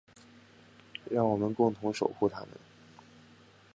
[1.11, 2.49] 让我们共同守护她们。